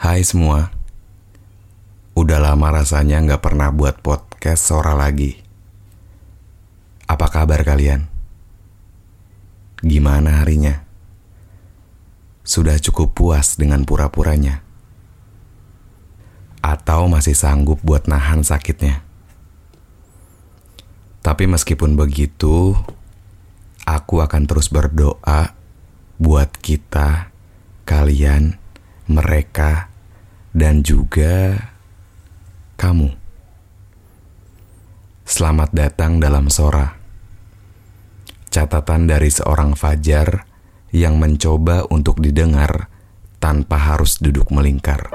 [0.00, 0.72] Hai semua
[2.16, 5.36] Udah lama rasanya nggak pernah buat podcast Sora lagi
[7.04, 8.08] Apa kabar kalian?
[9.84, 10.88] Gimana harinya?
[12.40, 14.64] Sudah cukup puas dengan pura-puranya?
[16.64, 19.04] Atau masih sanggup buat nahan sakitnya?
[21.20, 22.72] Tapi meskipun begitu,
[23.84, 25.52] aku akan terus berdoa
[26.16, 27.28] buat kita,
[27.84, 28.56] kalian,
[29.04, 29.89] mereka,
[30.50, 31.70] dan juga
[32.74, 33.14] kamu.
[35.26, 36.98] Selamat datang dalam Sora.
[38.50, 40.42] Catatan dari seorang Fajar
[40.90, 42.90] yang mencoba untuk didengar
[43.38, 45.06] tanpa harus duduk melingkar.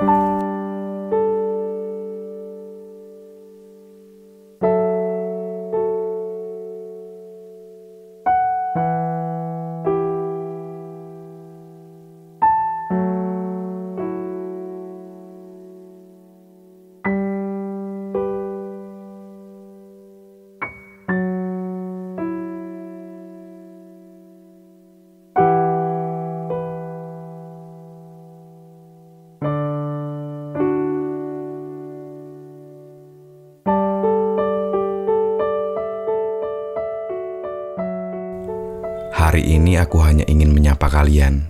[39.35, 41.43] Hari ini aku hanya ingin menyapa kalian.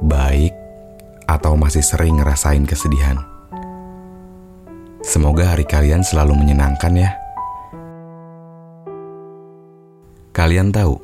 [0.00, 0.56] Baik
[1.28, 3.20] atau masih sering ngerasain kesedihan.
[5.04, 7.12] Semoga hari kalian selalu menyenangkan ya.
[10.32, 10.96] Kalian tahu,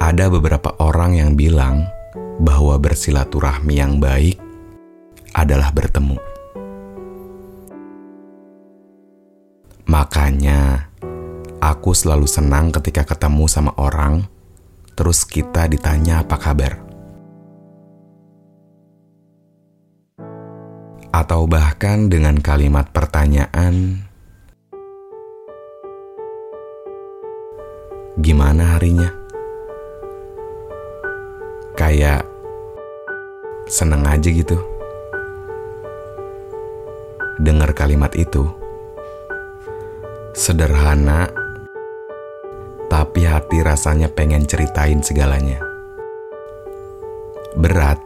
[0.00, 1.84] ada beberapa orang yang bilang
[2.40, 4.40] bahwa bersilaturahmi yang baik
[5.36, 6.16] adalah bertemu.
[9.84, 10.88] Makanya,
[11.66, 14.22] Aku selalu senang ketika ketemu sama orang,
[14.94, 16.78] terus kita ditanya apa kabar.
[21.10, 23.98] Atau bahkan dengan kalimat pertanyaan,
[28.14, 29.10] "Gimana harinya?"
[31.74, 32.30] Kayak
[33.66, 34.54] seneng aja gitu.
[37.42, 38.46] Dengar kalimat itu,
[40.30, 41.45] sederhana
[43.16, 45.56] tapi hati rasanya pengen ceritain segalanya.
[47.56, 47.96] Berat,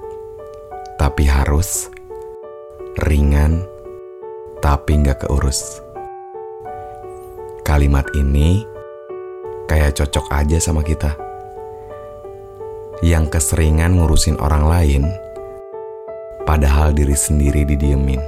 [1.02, 1.90] tapi harus.
[2.94, 3.66] Ringan,
[4.62, 5.82] tapi nggak keurus.
[7.66, 8.62] Kalimat ini
[9.66, 11.18] kayak cocok aja sama kita.
[13.02, 15.02] Yang keseringan ngurusin orang lain,
[16.46, 18.22] padahal diri sendiri didiemin.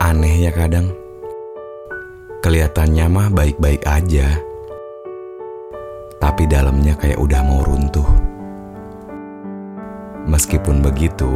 [0.00, 1.01] Aneh ya kadang
[2.42, 4.34] Kelihatannya mah baik-baik aja.
[6.18, 8.10] Tapi dalamnya kayak udah mau runtuh.
[10.26, 11.30] Meskipun begitu,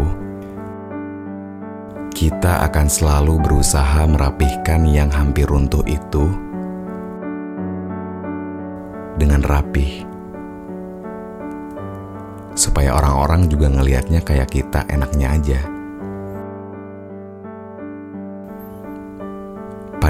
[2.10, 6.26] kita akan selalu berusaha merapihkan yang hampir runtuh itu
[9.14, 10.02] dengan rapih.
[12.58, 15.75] Supaya orang-orang juga ngelihatnya kayak kita enaknya aja.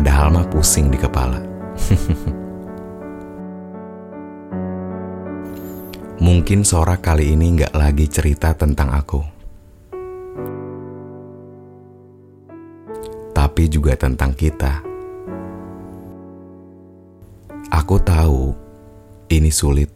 [0.07, 1.43] Padahal mah pusing di kepala.
[6.23, 9.19] Mungkin Sora kali ini nggak lagi cerita tentang aku.
[13.35, 14.79] Tapi juga tentang kita.
[17.75, 18.55] Aku tahu
[19.35, 19.91] ini sulit.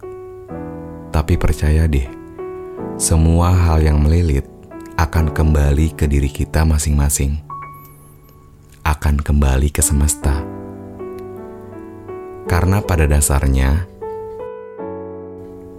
[1.14, 2.10] Tapi percaya deh,
[2.98, 4.50] semua hal yang melilit
[4.98, 7.46] akan kembali ke diri kita masing-masing
[8.90, 10.42] akan kembali ke semesta.
[12.50, 13.86] Karena pada dasarnya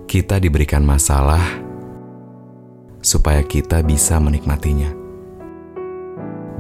[0.08, 1.44] kita diberikan masalah
[3.04, 4.96] supaya kita bisa menikmatinya.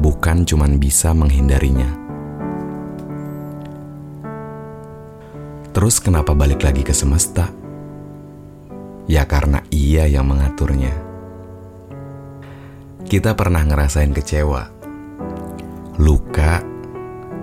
[0.04, 1.88] Bukan cuma bisa menghindarinya.
[5.72, 7.48] Terus kenapa balik lagi ke semesta?
[9.08, 10.92] Ya karena ia yang mengaturnya.
[13.08, 14.81] Kita pernah ngerasain kecewa
[16.00, 16.64] luka,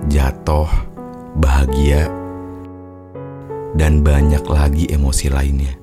[0.09, 0.69] jatuh,
[1.37, 2.09] bahagia,
[3.77, 5.75] dan banyak lagi emosi lainnya.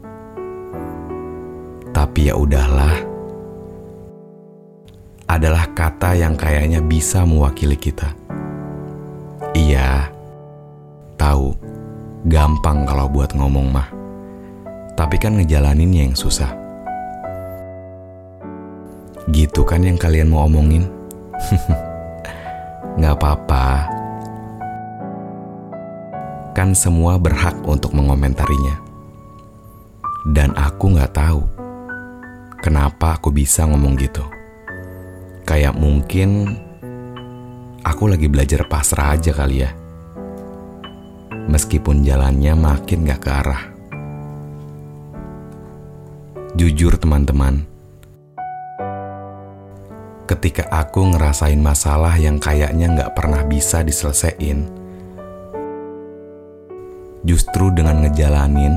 [1.94, 2.97] Tapi ya udahlah,
[5.29, 8.09] adalah kata yang kayaknya bisa mewakili kita.
[9.53, 10.09] Iya,
[11.15, 11.53] tahu,
[12.25, 13.89] gampang kalau buat ngomong mah.
[14.95, 16.50] Tapi kan ngejalaninnya yang susah.
[19.29, 20.88] Gitu kan yang kalian mau omongin?
[22.95, 23.92] Gak apa-apa.
[26.56, 28.80] Kan semua berhak untuk mengomentarinya.
[30.31, 31.44] Dan aku gak tahu
[32.63, 34.24] kenapa aku bisa ngomong gitu.
[35.44, 36.56] Kayak mungkin
[37.83, 39.75] aku lagi belajar pasrah aja kali ya.
[41.51, 43.63] Meskipun jalannya makin gak ke arah.
[46.56, 47.68] Jujur teman-teman,
[50.25, 54.66] ketika aku ngerasain masalah yang kayaknya gak pernah bisa diselesaikan,
[57.22, 58.74] justru dengan ngejalanin,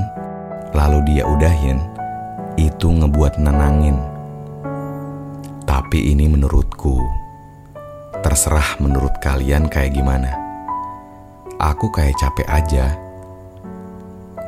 [0.77, 1.81] lalu dia udahin,
[2.61, 3.97] itu ngebuat nenangin.
[5.65, 7.01] Tapi ini menurutku,
[8.21, 10.33] terserah menurut kalian kayak gimana.
[11.59, 12.87] Aku kayak capek aja.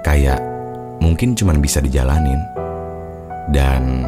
[0.01, 0.41] Kayak
[1.01, 2.41] mungkin cuman bisa dijalanin.
[3.51, 4.07] Dan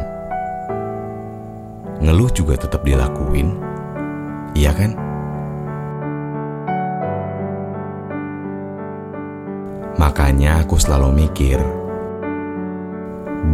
[2.03, 3.55] ngeluh juga tetap dilakuin.
[4.53, 4.91] Iya kan?
[9.95, 11.63] Makanya aku selalu mikir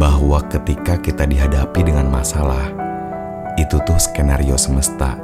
[0.02, 2.74] bahwa ketika kita dihadapi dengan masalah,
[3.54, 5.14] itu tuh skenario semesta.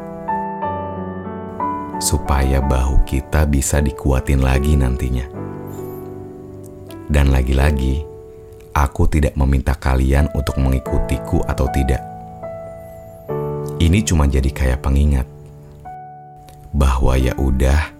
[1.98, 5.26] Supaya bahu kita bisa dikuatin lagi nantinya.
[7.10, 8.04] Dan lagi-lagi,
[8.76, 12.15] aku tidak meminta kalian untuk mengikutiku atau tidak.
[13.86, 15.30] Ini cuma jadi kayak pengingat
[16.74, 17.94] bahwa ya udah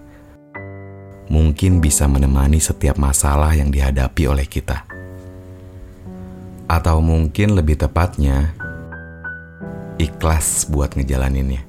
[1.31, 4.83] mungkin bisa menemani setiap masalah yang dihadapi oleh kita.
[6.67, 8.51] Atau mungkin lebih tepatnya
[9.95, 11.63] ikhlas buat ngejalaninnya.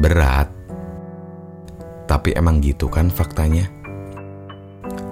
[0.00, 0.48] Berat,
[2.08, 3.68] tapi emang gitu kan faktanya.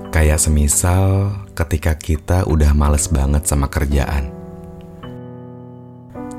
[0.09, 4.42] Kayak semisal ketika kita udah males banget sama kerjaan.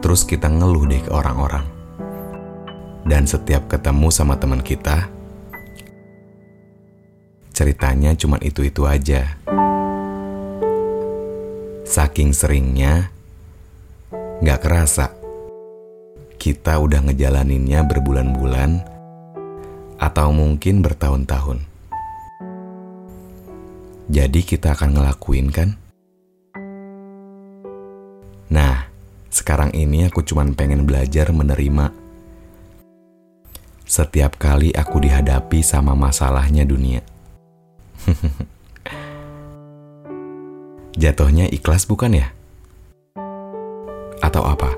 [0.04, 1.64] Terus kita ngeluh deh ke orang-orang.
[3.08, 5.08] Dan setiap ketemu sama teman kita,
[7.56, 9.40] ceritanya cuma itu-itu aja.
[11.88, 13.16] Saking seringnya,
[14.44, 15.16] gak kerasa
[16.36, 18.84] kita udah ngejalaninnya berbulan-bulan
[19.96, 21.64] atau mungkin bertahun-tahun.
[24.12, 25.80] Jadi kita akan ngelakuin kan?
[29.34, 31.90] Sekarang ini aku cuman pengen belajar menerima
[33.84, 37.02] setiap kali aku dihadapi sama masalahnya dunia.
[41.02, 42.30] Jatuhnya ikhlas bukan ya?
[44.22, 44.70] Atau apa?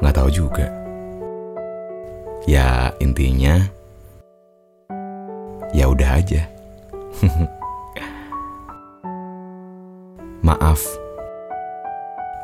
[0.00, 0.72] Nggak tahu juga.
[2.48, 3.68] Ya intinya,
[5.76, 6.48] ya udah aja.
[10.46, 11.05] Maaf,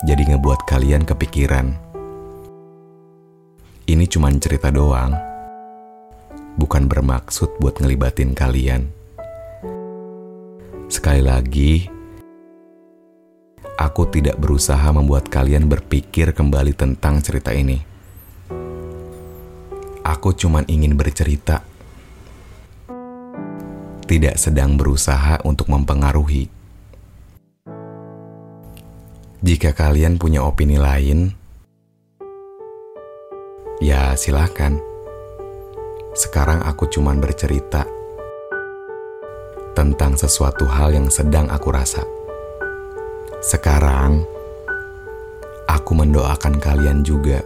[0.02, 1.78] jadi ngebuat kalian kepikiran.
[3.86, 5.14] Ini cuma cerita doang,
[6.58, 8.90] bukan bermaksud buat ngelibatin kalian.
[10.90, 11.86] Sekali lagi,
[13.78, 17.78] aku tidak berusaha membuat kalian berpikir kembali tentang cerita ini.
[20.02, 21.62] Aku cuma ingin bercerita
[24.12, 26.61] tidak sedang berusaha untuk mempengaruhi.
[29.42, 31.34] Jika kalian punya opini lain,
[33.82, 34.78] ya silahkan.
[36.14, 37.82] Sekarang aku cuman bercerita
[39.74, 42.06] tentang sesuatu hal yang sedang aku rasa.
[43.42, 44.22] Sekarang,
[45.66, 47.42] aku mendoakan kalian juga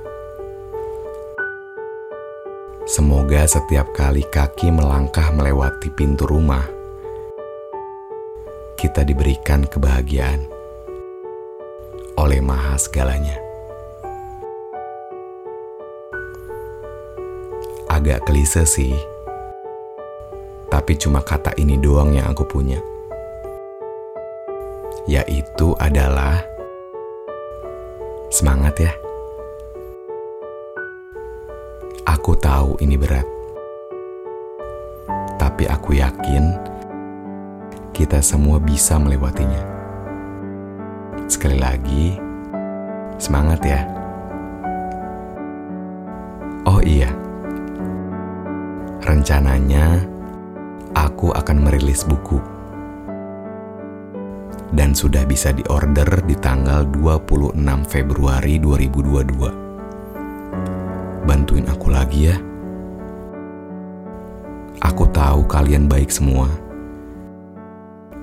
[2.87, 6.63] Semoga setiap kali kaki melangkah melewati pintu rumah,
[8.79, 10.56] kita diberikan kebahagiaan
[12.17, 13.37] oleh Maha Segalanya.
[17.87, 18.93] Agak klise sih,
[20.69, 22.81] tapi cuma kata ini doang yang aku punya,
[25.09, 26.45] yaitu adalah
[28.29, 28.93] semangat ya.
[32.05, 33.25] Aku tahu ini berat,
[35.41, 36.53] tapi aku yakin
[37.95, 39.76] kita semua bisa melewatinya.
[41.27, 42.15] Sekali lagi,
[43.19, 43.83] semangat ya!
[46.67, 47.11] Oh iya,
[49.03, 50.07] rencananya
[50.95, 52.39] aku akan merilis buku.
[54.71, 57.59] Dan sudah bisa diorder di tanggal 26
[57.91, 61.27] Februari 2022.
[61.27, 62.39] Bantuin aku lagi ya.
[64.79, 66.47] Aku tahu kalian baik semua.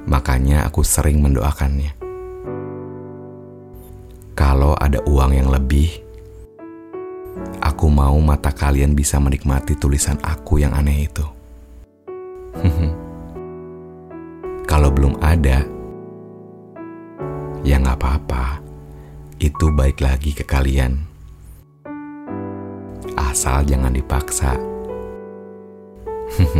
[0.07, 2.02] Makanya aku sering mendoakannya.
[4.83, 5.87] Ada uang yang lebih,
[7.63, 11.23] aku mau mata kalian bisa menikmati tulisan aku yang aneh itu.
[14.69, 15.63] Kalau belum ada,
[17.63, 18.59] ya nggak apa-apa.
[19.39, 20.99] Itu baik lagi ke kalian.
[23.15, 24.59] Asal jangan dipaksa.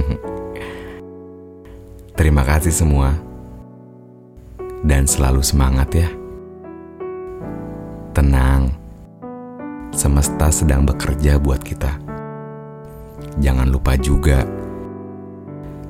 [2.16, 3.20] Terima kasih semua.
[4.80, 6.23] Dan selalu semangat ya.
[8.14, 8.70] Tenang.
[9.90, 11.98] Semesta sedang bekerja buat kita.
[13.42, 14.46] Jangan lupa juga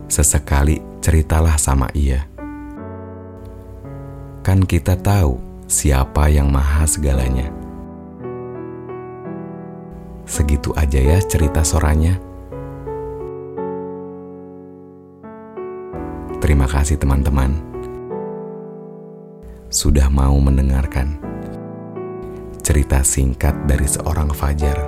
[0.08, 2.24] sesekali ceritalah sama ia.
[4.40, 5.36] Kan kita tahu
[5.68, 7.52] siapa yang maha segalanya.
[10.24, 12.16] Segitu aja ya cerita soranya.
[16.40, 17.60] Terima kasih teman-teman.
[19.68, 21.33] Sudah mau mendengarkan
[22.64, 24.80] cerita singkat dari seorang Fajar.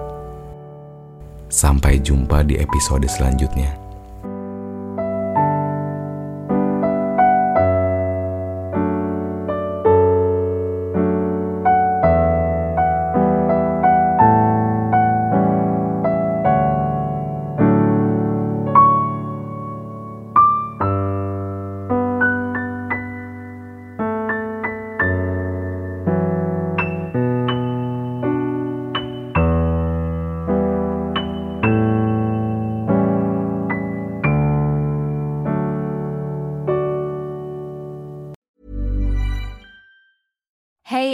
[1.52, 3.85] Sampai jumpa di episode selanjutnya.